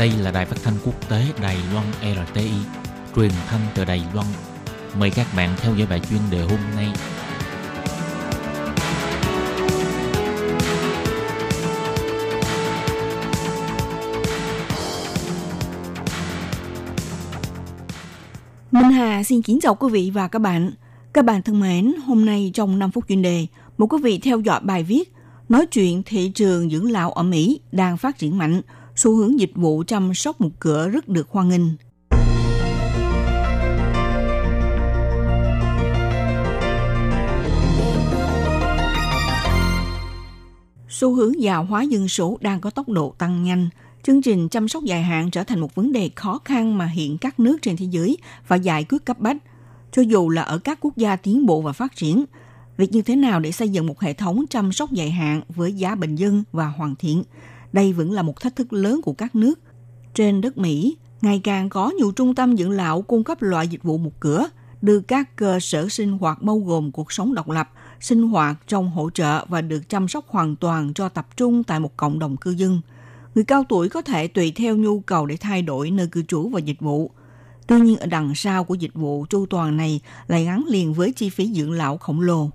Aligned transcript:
Đây 0.00 0.12
là 0.18 0.30
đài 0.30 0.46
phát 0.46 0.56
thanh 0.62 0.74
quốc 0.84 1.08
tế 1.08 1.26
Đài 1.42 1.56
Loan 1.72 1.86
RTI, 2.02 2.50
truyền 3.16 3.30
thanh 3.46 3.60
từ 3.74 3.84
Đài 3.84 4.02
Loan. 4.14 4.26
Mời 4.98 5.10
các 5.10 5.26
bạn 5.36 5.54
theo 5.60 5.74
dõi 5.74 5.86
bài 5.86 6.00
chuyên 6.10 6.20
đề 6.30 6.40
hôm 6.40 6.58
nay. 6.76 6.88
Minh 18.70 18.90
Hà 18.90 19.22
xin 19.22 19.42
kính 19.42 19.58
chào 19.62 19.74
quý 19.74 19.88
vị 19.92 20.10
và 20.14 20.28
các 20.28 20.38
bạn. 20.38 20.70
Các 21.12 21.24
bạn 21.24 21.42
thân 21.42 21.60
mến, 21.60 21.94
hôm 22.06 22.26
nay 22.26 22.50
trong 22.54 22.78
5 22.78 22.90
phút 22.90 23.04
chuyên 23.08 23.22
đề, 23.22 23.46
một 23.78 23.92
quý 23.92 23.98
vị 24.02 24.18
theo 24.22 24.40
dõi 24.40 24.60
bài 24.62 24.82
viết 24.82 25.12
nói 25.48 25.66
chuyện 25.66 26.02
thị 26.06 26.30
trường 26.34 26.70
dưỡng 26.70 26.90
lão 26.90 27.12
ở 27.12 27.22
Mỹ 27.22 27.60
đang 27.72 27.96
phát 27.96 28.18
triển 28.18 28.38
mạnh, 28.38 28.60
xu 29.02 29.16
hướng 29.16 29.40
dịch 29.40 29.52
vụ 29.54 29.82
chăm 29.86 30.14
sóc 30.14 30.40
một 30.40 30.50
cửa 30.60 30.88
rất 30.88 31.08
được 31.08 31.28
hoan 31.30 31.48
nghênh. 31.48 31.62
Xu 40.88 41.14
hướng 41.14 41.42
già 41.42 41.56
hóa 41.56 41.82
dân 41.82 42.08
số 42.08 42.38
đang 42.40 42.60
có 42.60 42.70
tốc 42.70 42.88
độ 42.88 43.14
tăng 43.18 43.42
nhanh. 43.42 43.68
Chương 44.02 44.22
trình 44.22 44.48
chăm 44.48 44.68
sóc 44.68 44.84
dài 44.84 45.02
hạn 45.02 45.30
trở 45.30 45.44
thành 45.44 45.60
một 45.60 45.74
vấn 45.74 45.92
đề 45.92 46.10
khó 46.16 46.40
khăn 46.44 46.78
mà 46.78 46.86
hiện 46.86 47.18
các 47.18 47.40
nước 47.40 47.58
trên 47.62 47.76
thế 47.76 47.86
giới 47.90 48.16
phải 48.44 48.60
giải 48.60 48.84
quyết 48.84 49.04
cấp 49.04 49.18
bách. 49.18 49.36
Cho 49.92 50.02
dù 50.02 50.28
là 50.28 50.42
ở 50.42 50.58
các 50.58 50.78
quốc 50.80 50.96
gia 50.96 51.16
tiến 51.16 51.46
bộ 51.46 51.60
và 51.60 51.72
phát 51.72 51.96
triển, 51.96 52.24
việc 52.76 52.92
như 52.92 53.02
thế 53.02 53.16
nào 53.16 53.40
để 53.40 53.52
xây 53.52 53.68
dựng 53.68 53.86
một 53.86 54.00
hệ 54.00 54.12
thống 54.12 54.44
chăm 54.50 54.72
sóc 54.72 54.92
dài 54.92 55.10
hạn 55.10 55.42
với 55.48 55.72
giá 55.72 55.94
bình 55.94 56.16
dân 56.16 56.44
và 56.52 56.66
hoàn 56.66 56.96
thiện, 56.96 57.24
đây 57.72 57.92
vẫn 57.92 58.12
là 58.12 58.22
một 58.22 58.40
thách 58.40 58.56
thức 58.56 58.72
lớn 58.72 59.00
của 59.02 59.12
các 59.12 59.34
nước. 59.34 59.60
Trên 60.14 60.40
đất 60.40 60.58
Mỹ, 60.58 60.96
ngày 61.22 61.40
càng 61.44 61.68
có 61.68 61.90
nhiều 61.90 62.12
trung 62.12 62.34
tâm 62.34 62.56
dưỡng 62.56 62.70
lão 62.70 63.02
cung 63.02 63.24
cấp 63.24 63.42
loại 63.42 63.68
dịch 63.68 63.82
vụ 63.82 63.98
một 63.98 64.20
cửa, 64.20 64.46
đưa 64.82 65.00
các 65.00 65.36
cơ 65.36 65.60
sở 65.60 65.88
sinh 65.88 66.12
hoạt 66.12 66.42
bao 66.42 66.58
gồm 66.58 66.92
cuộc 66.92 67.12
sống 67.12 67.34
độc 67.34 67.48
lập, 67.48 67.70
sinh 68.00 68.22
hoạt 68.22 68.56
trong 68.66 68.90
hỗ 68.90 69.10
trợ 69.10 69.44
và 69.48 69.60
được 69.60 69.88
chăm 69.88 70.08
sóc 70.08 70.28
hoàn 70.28 70.56
toàn 70.56 70.94
cho 70.94 71.08
tập 71.08 71.26
trung 71.36 71.64
tại 71.64 71.80
một 71.80 71.96
cộng 71.96 72.18
đồng 72.18 72.36
cư 72.36 72.50
dân. 72.50 72.80
Người 73.34 73.44
cao 73.44 73.64
tuổi 73.68 73.88
có 73.88 74.02
thể 74.02 74.26
tùy 74.26 74.52
theo 74.56 74.76
nhu 74.76 75.00
cầu 75.00 75.26
để 75.26 75.36
thay 75.40 75.62
đổi 75.62 75.90
nơi 75.90 76.06
cư 76.06 76.22
trú 76.22 76.48
và 76.48 76.60
dịch 76.60 76.80
vụ. 76.80 77.10
Tuy 77.66 77.80
nhiên 77.80 77.96
ở 77.96 78.06
đằng 78.06 78.34
sau 78.34 78.64
của 78.64 78.74
dịch 78.74 78.94
vụ 78.94 79.26
chu 79.30 79.46
toàn 79.46 79.76
này 79.76 80.00
lại 80.26 80.44
gắn 80.44 80.64
liền 80.68 80.94
với 80.94 81.12
chi 81.12 81.30
phí 81.30 81.52
dưỡng 81.54 81.72
lão 81.72 81.98
khổng 81.98 82.20
lồ. 82.20 82.50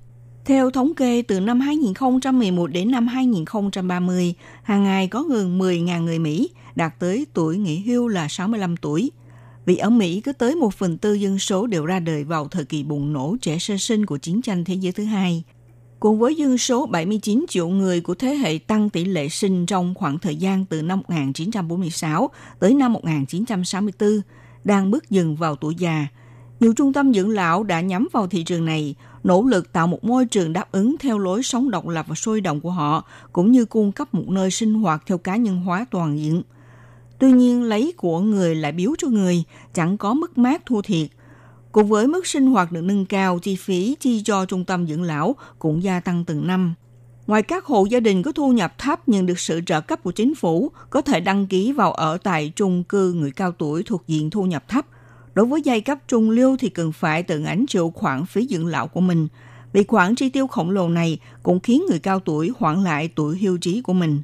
Theo 0.45 0.71
thống 0.71 0.95
kê, 0.95 1.21
từ 1.21 1.39
năm 1.39 1.59
2011 1.59 2.67
đến 2.67 2.91
năm 2.91 3.07
2030, 3.07 4.33
hàng 4.63 4.83
ngày 4.83 5.07
có 5.07 5.23
gần 5.23 5.59
10.000 5.59 6.03
người 6.03 6.19
Mỹ 6.19 6.49
đạt 6.75 6.99
tới 6.99 7.25
tuổi 7.33 7.57
nghỉ 7.57 7.79
hưu 7.79 8.07
là 8.07 8.27
65 8.27 8.77
tuổi. 8.77 9.11
Vì 9.65 9.77
ở 9.77 9.89
Mỹ 9.89 10.21
có 10.21 10.33
tới 10.33 10.55
một 10.55 10.73
phần 10.73 10.97
tư 10.97 11.13
dân 11.13 11.39
số 11.39 11.67
đều 11.67 11.85
ra 11.85 11.99
đời 11.99 12.23
vào 12.23 12.47
thời 12.47 12.65
kỳ 12.65 12.83
bùng 12.83 13.13
nổ 13.13 13.35
trẻ 13.41 13.57
sơ 13.59 13.77
sinh 13.77 14.05
của 14.05 14.17
chiến 14.17 14.41
tranh 14.41 14.63
thế 14.63 14.73
giới 14.73 14.91
thứ 14.91 15.03
hai. 15.03 15.43
Cùng 15.99 16.19
với 16.19 16.35
dân 16.35 16.57
số 16.57 16.85
79 16.85 17.45
triệu 17.49 17.67
người 17.67 18.01
của 18.01 18.15
thế 18.15 18.35
hệ 18.35 18.59
tăng 18.67 18.89
tỷ 18.89 19.05
lệ 19.05 19.29
sinh 19.29 19.65
trong 19.65 19.93
khoảng 19.95 20.19
thời 20.19 20.35
gian 20.35 20.65
từ 20.65 20.81
năm 20.81 20.99
1946 20.99 22.29
tới 22.59 22.73
năm 22.73 22.93
1964, 22.93 24.21
đang 24.63 24.91
bước 24.91 25.09
dần 25.09 25.35
vào 25.35 25.55
tuổi 25.55 25.75
già. 25.75 26.07
Nhiều 26.59 26.73
trung 26.73 26.93
tâm 26.93 27.13
dưỡng 27.13 27.29
lão 27.29 27.63
đã 27.63 27.81
nhắm 27.81 28.07
vào 28.11 28.27
thị 28.27 28.43
trường 28.43 28.65
này, 28.65 28.95
nỗ 29.23 29.43
lực 29.43 29.73
tạo 29.73 29.87
một 29.87 30.03
môi 30.03 30.25
trường 30.25 30.53
đáp 30.53 30.71
ứng 30.71 30.95
theo 30.99 31.17
lối 31.17 31.43
sống 31.43 31.71
độc 31.71 31.87
lập 31.87 32.05
và 32.09 32.15
sôi 32.15 32.41
động 32.41 32.61
của 32.61 32.71
họ, 32.71 33.03
cũng 33.33 33.51
như 33.51 33.65
cung 33.65 33.91
cấp 33.91 34.13
một 34.13 34.29
nơi 34.29 34.51
sinh 34.51 34.73
hoạt 34.73 35.03
theo 35.05 35.17
cá 35.17 35.35
nhân 35.35 35.57
hóa 35.57 35.85
toàn 35.91 36.19
diện. 36.19 36.41
Tuy 37.19 37.31
nhiên, 37.31 37.63
lấy 37.63 37.93
của 37.97 38.19
người 38.19 38.55
lại 38.55 38.71
biếu 38.71 38.91
cho 38.97 39.07
người, 39.07 39.43
chẳng 39.73 39.97
có 39.97 40.13
mất 40.13 40.37
mát 40.37 40.65
thua 40.65 40.81
thiệt. 40.81 41.07
Cùng 41.71 41.87
với 41.87 42.07
mức 42.07 42.27
sinh 42.27 42.47
hoạt 42.47 42.71
được 42.71 42.81
nâng 42.81 43.05
cao, 43.05 43.39
chi 43.39 43.55
phí 43.55 43.95
chi 43.99 44.21
cho 44.25 44.45
trung 44.45 44.65
tâm 44.65 44.87
dưỡng 44.87 45.03
lão 45.03 45.35
cũng 45.59 45.83
gia 45.83 45.99
tăng 45.99 46.25
từng 46.25 46.47
năm. 46.47 46.73
Ngoài 47.27 47.43
các 47.43 47.65
hộ 47.65 47.85
gia 47.85 47.99
đình 47.99 48.23
có 48.23 48.31
thu 48.31 48.51
nhập 48.51 48.77
thấp 48.77 49.09
nhận 49.09 49.25
được 49.25 49.39
sự 49.39 49.61
trợ 49.65 49.81
cấp 49.81 50.03
của 50.03 50.11
chính 50.11 50.35
phủ, 50.35 50.71
có 50.89 51.01
thể 51.01 51.19
đăng 51.19 51.47
ký 51.47 51.71
vào 51.71 51.93
ở 51.93 52.17
tại 52.17 52.53
chung 52.55 52.83
cư 52.83 53.13
người 53.13 53.31
cao 53.31 53.51
tuổi 53.51 53.83
thuộc 53.83 54.03
diện 54.07 54.29
thu 54.29 54.43
nhập 54.43 54.67
thấp. 54.67 54.85
Đối 55.35 55.45
với 55.45 55.61
giai 55.61 55.81
cấp 55.81 55.97
trung 56.07 56.29
lưu 56.29 56.57
thì 56.57 56.69
cần 56.69 56.91
phải 56.91 57.23
tự 57.23 57.39
gánh 57.39 57.65
chịu 57.65 57.91
khoản 57.95 58.25
phí 58.25 58.47
dưỡng 58.47 58.65
lão 58.65 58.87
của 58.87 59.01
mình. 59.01 59.27
Vì 59.73 59.83
khoản 59.83 60.15
chi 60.15 60.29
tiêu 60.29 60.47
khổng 60.47 60.69
lồ 60.69 60.89
này 60.89 61.19
cũng 61.43 61.59
khiến 61.59 61.83
người 61.89 61.99
cao 61.99 62.19
tuổi 62.19 62.51
hoãn 62.59 62.83
lại 62.83 63.09
tuổi 63.15 63.37
hưu 63.37 63.57
trí 63.57 63.81
của 63.81 63.93
mình. 63.93 64.21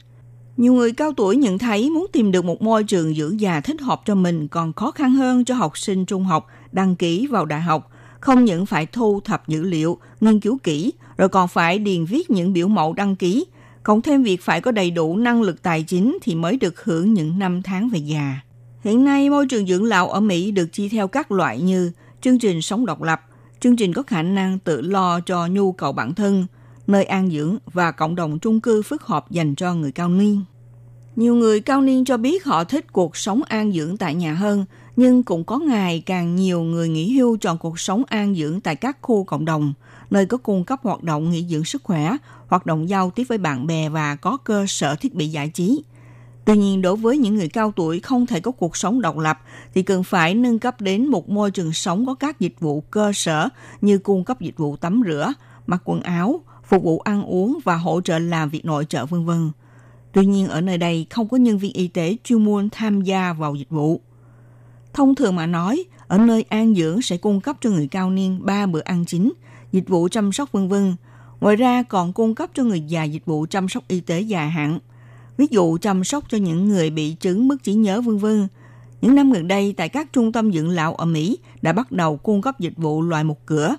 Nhiều 0.57 0.73
người 0.73 0.94
cao 0.94 1.13
tuổi 1.17 1.35
nhận 1.35 1.57
thấy 1.57 1.89
muốn 1.89 2.07
tìm 2.13 2.31
được 2.31 2.45
một 2.45 2.61
môi 2.61 2.83
trường 2.83 3.16
dưỡng 3.16 3.39
già 3.39 3.61
thích 3.61 3.81
hợp 3.81 4.01
cho 4.05 4.16
mình 4.16 4.47
còn 4.47 4.73
khó 4.73 4.91
khăn 4.91 5.11
hơn 5.11 5.45
cho 5.45 5.55
học 5.55 5.77
sinh 5.77 6.05
trung 6.05 6.23
học 6.23 6.47
đăng 6.72 6.95
ký 6.95 7.28
vào 7.28 7.45
đại 7.45 7.61
học. 7.61 7.91
Không 8.19 8.45
những 8.45 8.66
phải 8.66 8.85
thu 8.85 9.19
thập 9.25 9.47
dữ 9.47 9.63
liệu, 9.63 9.97
nghiên 10.22 10.39
cứu 10.39 10.57
kỹ, 10.63 10.93
rồi 11.17 11.29
còn 11.29 11.47
phải 11.47 11.79
điền 11.79 12.05
viết 12.05 12.29
những 12.29 12.53
biểu 12.53 12.67
mẫu 12.67 12.93
đăng 12.93 13.16
ký, 13.16 13.45
cộng 13.83 14.01
thêm 14.01 14.23
việc 14.23 14.41
phải 14.41 14.61
có 14.61 14.72
đầy 14.72 14.91
đủ 14.91 15.17
năng 15.17 15.41
lực 15.41 15.63
tài 15.63 15.83
chính 15.83 16.17
thì 16.22 16.35
mới 16.35 16.57
được 16.57 16.83
hưởng 16.83 17.13
những 17.13 17.39
năm 17.39 17.61
tháng 17.61 17.89
về 17.89 17.99
già. 17.99 18.39
Hiện 18.84 19.06
nay, 19.06 19.30
môi 19.30 19.47
trường 19.47 19.68
dưỡng 19.68 19.84
lão 19.84 20.09
ở 20.09 20.19
Mỹ 20.19 20.52
được 20.52 20.74
chia 20.74 20.90
theo 20.90 21.08
các 21.08 21.31
loại 21.31 21.62
như 21.62 21.92
chương 22.22 22.40
trình 22.40 22.62
sống 22.62 22.86
độc 22.86 23.02
lập, 23.02 23.22
chương 23.59 23.75
trình 23.75 23.94
có 23.94 24.03
khả 24.03 24.22
năng 24.22 24.59
tự 24.59 24.81
lo 24.81 25.19
cho 25.19 25.47
nhu 25.47 25.72
cầu 25.72 25.92
bản 25.92 26.14
thân, 26.14 26.46
nơi 26.88 27.03
an 27.03 27.30
dưỡng 27.31 27.58
và 27.74 27.91
cộng 27.91 28.16
đồng 28.16 28.40
chung 28.40 28.62
cư 28.62 28.81
phức 28.81 29.03
hợp 29.03 29.31
dành 29.31 29.56
cho 29.56 29.74
người 29.74 29.91
cao 29.91 30.09
niên. 30.09 30.44
Nhiều 31.16 31.36
người 31.36 31.62
cao 31.62 31.81
niên 31.81 32.06
cho 32.06 32.18
biết 32.18 32.44
họ 32.44 32.64
thích 32.64 32.94
cuộc 32.94 33.18
sống 33.18 33.41
an 33.44 33.72
dưỡng 33.72 33.97
tại 33.97 34.16
nhà 34.16 34.34
hơn, 34.34 34.66
nhưng 34.96 35.24
cũng 35.24 35.44
có 35.44 35.59
ngày 35.59 36.03
càng 36.06 36.36
nhiều 36.36 36.62
người 36.62 36.90
nghỉ 36.90 37.18
hưu 37.18 37.38
chọn 37.38 37.58
cuộc 37.58 37.80
sống 37.80 38.03
an 38.08 38.36
dưỡng 38.36 38.62
tại 38.62 38.75
các 38.75 38.97
khu 39.02 39.24
cộng 39.24 39.46
đồng, 39.46 39.74
nơi 40.09 40.25
có 40.25 40.38
cung 40.38 40.64
cấp 40.64 40.80
hoạt 40.84 41.03
động 41.03 41.31
nghỉ 41.31 41.46
dưỡng 41.50 41.66
sức 41.66 41.84
khỏe, 41.84 42.18
hoạt 42.47 42.66
động 42.66 42.90
giao 42.90 43.12
tiếp 43.12 43.24
với 43.24 43.38
bạn 43.38 43.68
bè 43.68 43.90
và 43.90 44.16
có 44.16 44.38
cơ 44.38 44.66
sở 44.68 44.96
thiết 44.96 45.14
bị 45.14 45.28
giải 45.28 45.50
trí. 45.50 45.84
Tuy 46.46 46.57
nhiên, 46.57 46.81
đối 46.81 46.96
với 46.96 47.18
những 47.18 47.35
người 47.35 47.47
cao 47.47 47.74
tuổi 47.75 48.00
không 48.00 48.25
thể 48.25 48.40
có 48.40 48.52
cuộc 48.52 48.78
sống 48.78 49.02
độc 49.02 49.18
lập 49.18 49.40
thì 49.74 49.84
cần 49.84 50.03
phải 50.03 50.35
nâng 50.35 50.59
cấp 50.59 50.81
đến 50.81 51.07
một 51.07 51.29
môi 51.29 51.52
trường 51.52 51.74
sống 51.74 52.06
có 52.06 52.13
các 52.13 52.40
dịch 52.40 52.59
vụ 52.59 52.81
cơ 52.81 53.12
sở 53.16 53.50
như 53.81 53.97
cung 53.97 54.24
cấp 54.24 54.41
dịch 54.41 54.57
vụ 54.57 54.75
tắm 54.75 55.02
rửa, 55.06 55.34
mặc 55.68 55.81
quần 55.85 56.02
áo, 56.02 56.41
phục 56.63 56.84
vụ 56.84 57.00
ăn 57.00 57.24
uống 57.24 57.59
và 57.63 57.75
hỗ 57.75 58.02
trợ 58.02 58.19
làm 58.19 58.50
việc 58.50 58.66
nội 58.66 58.85
trợ 58.85 59.06
vân 59.06 59.25
vân. 59.25 59.52
Tuy 60.13 60.25
nhiên 60.25 60.47
ở 60.47 60.62
nơi 60.62 60.78
đây 60.78 61.06
không 61.09 61.28
có 61.28 61.38
nhân 61.38 61.57
viên 61.57 61.74
y 61.74 61.88
tế 61.88 62.18
chuyên 62.24 62.46
môn 62.46 62.69
tham 62.72 63.02
gia 63.02 63.34
vào 63.34 63.56
dịch 63.56 63.69
vụ. 63.69 64.02
Thông 64.94 65.16
thường 65.16 65.35
mà 65.35 65.46
nói, 65.46 65.84
ở 66.08 66.18
nơi 66.18 66.46
an 66.50 66.75
dưỡng 66.75 67.02
sẽ 67.02 67.18
cung 67.18 67.41
cấp 67.41 67.58
cho 67.62 67.69
người 67.69 67.88
cao 67.88 68.09
niên 68.09 68.40
3 68.46 68.66
bữa 68.66 68.81
ăn 68.81 69.06
chính, 69.06 69.34
dịch 69.72 69.90
vụ 69.90 70.08
chăm 70.12 70.31
sóc 70.31 70.52
vân 70.52 70.68
vân. 70.68 70.96
Ngoài 71.40 71.56
ra 71.56 71.84
còn 71.84 72.13
cung 72.13 72.35
cấp 72.35 72.50
cho 72.53 72.63
người 72.63 72.81
già 72.81 73.03
dịch 73.03 73.25
vụ 73.25 73.46
chăm 73.50 73.69
sóc 73.69 73.84
y 73.88 74.00
tế 74.00 74.22
dài 74.22 74.50
hạn, 74.50 74.79
ví 75.41 75.47
dụ 75.52 75.78
chăm 75.78 76.03
sóc 76.03 76.24
cho 76.29 76.38
những 76.38 76.69
người 76.69 76.90
bị 76.90 77.13
chứng 77.13 77.47
mất 77.47 77.63
trí 77.63 77.74
nhớ 77.74 78.02
vân 78.02 78.18
vân. 78.18 78.47
Những 79.02 79.16
năm 79.16 79.31
gần 79.31 79.47
đây 79.47 79.74
tại 79.78 79.90
các 79.90 80.13
trung 80.13 80.31
tâm 80.31 80.53
dưỡng 80.53 80.69
lão 80.69 80.96
ở 80.96 81.06
Mỹ 81.06 81.38
đã 81.62 81.74
bắt 81.74 81.91
đầu 81.91 82.18
cung 82.18 82.41
cấp 82.41 82.59
dịch 82.59 82.78
vụ 82.78 83.02
loại 83.02 83.24
một 83.24 83.46
cửa, 83.46 83.75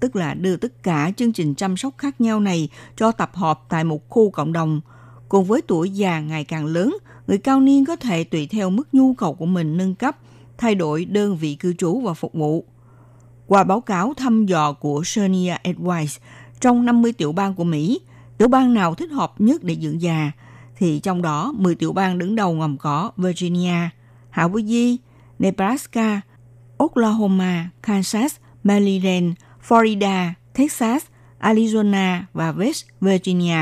tức 0.00 0.16
là 0.16 0.34
đưa 0.34 0.56
tất 0.56 0.82
cả 0.82 1.12
chương 1.16 1.32
trình 1.32 1.54
chăm 1.54 1.76
sóc 1.76 1.94
khác 1.98 2.20
nhau 2.20 2.40
này 2.40 2.68
cho 2.96 3.12
tập 3.12 3.30
hợp 3.34 3.60
tại 3.68 3.84
một 3.84 4.08
khu 4.08 4.30
cộng 4.30 4.52
đồng. 4.52 4.80
Cùng 5.28 5.44
với 5.44 5.62
tuổi 5.62 5.90
già 5.90 6.20
ngày 6.20 6.44
càng 6.44 6.66
lớn, 6.66 6.96
người 7.26 7.38
cao 7.38 7.60
niên 7.60 7.84
có 7.84 7.96
thể 7.96 8.24
tùy 8.24 8.46
theo 8.46 8.70
mức 8.70 8.88
nhu 8.92 9.14
cầu 9.14 9.34
của 9.34 9.46
mình 9.46 9.76
nâng 9.76 9.94
cấp, 9.94 10.16
thay 10.58 10.74
đổi 10.74 11.04
đơn 11.04 11.36
vị 11.36 11.54
cư 11.54 11.72
trú 11.72 12.00
và 12.00 12.14
phục 12.14 12.34
vụ. 12.34 12.64
Qua 13.46 13.64
báo 13.64 13.80
cáo 13.80 14.14
thăm 14.16 14.46
dò 14.46 14.72
của 14.72 15.02
Sonia 15.04 15.56
Advice, 15.62 16.20
trong 16.60 16.84
50 16.84 17.12
tiểu 17.12 17.32
bang 17.32 17.54
của 17.54 17.64
Mỹ, 17.64 18.00
tiểu 18.38 18.48
bang 18.48 18.74
nào 18.74 18.94
thích 18.94 19.10
hợp 19.10 19.34
nhất 19.38 19.64
để 19.64 19.76
dưỡng 19.80 20.00
già– 20.00 20.32
thì 20.76 21.00
trong 21.02 21.22
đó 21.22 21.52
10 21.56 21.74
tiểu 21.74 21.92
bang 21.92 22.18
đứng 22.18 22.34
đầu 22.34 22.58
gồm 22.58 22.78
có 22.78 23.10
Virginia, 23.16 23.88
Hawaii, 24.34 24.96
Nebraska, 25.38 26.20
Oklahoma, 26.76 27.70
Kansas, 27.82 28.34
Maryland, 28.64 29.32
Florida, 29.68 30.30
Texas, 30.54 31.04
Arizona 31.40 32.20
và 32.32 32.52
West 32.52 32.82
Virginia. 33.00 33.58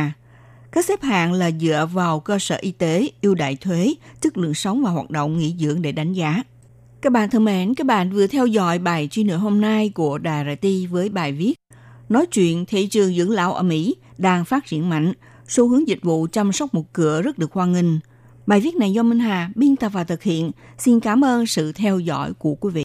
Các 0.73 0.85
xếp 0.85 1.03
hạng 1.03 1.33
là 1.33 1.51
dựa 1.51 1.89
vào 1.93 2.21
cơ 2.21 2.39
sở 2.39 2.57
y 2.61 2.73
tế, 2.73 3.11
ưu 3.23 3.35
đại 3.35 3.57
thuế, 3.57 3.95
chất 4.21 4.37
lượng 4.37 4.55
sống 4.55 4.83
và 4.83 4.91
hoạt 4.91 5.11
động 5.11 5.39
nghỉ 5.39 5.55
dưỡng 5.59 5.83
để 5.83 5.93
đánh 5.93 6.13
giá. 6.13 6.43
Các 7.01 7.13
bạn 7.13 7.31
thân 7.31 7.45
mến, 7.45 7.75
các 7.75 7.87
bạn 7.87 8.11
vừa 8.11 8.27
theo 8.27 8.47
dõi 8.47 8.79
bài 8.79 9.09
chuyên 9.11 9.27
nửa 9.27 9.37
hôm 9.37 9.61
nay 9.61 9.91
của 9.95 10.19
Đài 10.19 10.57
RT 10.63 10.67
với 10.91 11.09
bài 11.09 11.33
viết 11.33 11.55
Nói 12.09 12.27
chuyện 12.27 12.67
thị 12.67 12.87
trường 12.87 13.15
dưỡng 13.15 13.31
lão 13.31 13.55
ở 13.55 13.63
Mỹ 13.63 13.97
đang 14.19 14.45
phát 14.45 14.67
triển 14.67 14.89
mạnh, 14.89 15.13
xu 15.49 15.69
hướng 15.69 15.88
dịch 15.88 16.02
vụ 16.02 16.26
chăm 16.32 16.52
sóc 16.52 16.75
một 16.75 16.93
cửa 16.93 17.23
rất 17.23 17.38
được 17.38 17.52
hoan 17.52 17.73
nghênh. 17.73 17.99
Bài 18.46 18.61
viết 18.61 18.76
này 18.76 18.93
do 18.93 19.02
Minh 19.02 19.19
Hà 19.19 19.50
biên 19.55 19.76
tập 19.76 19.93
và 19.94 20.05
thực 20.05 20.23
hiện. 20.23 20.50
Xin 20.79 21.00
cảm 21.00 21.25
ơn 21.25 21.46
sự 21.46 21.73
theo 21.73 21.99
dõi 21.99 22.32
của 22.32 22.55
quý 22.55 22.69
vị. 22.69 22.73